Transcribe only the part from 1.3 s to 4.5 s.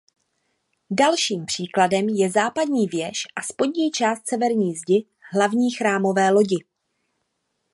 příkladem je západní věž a spodní část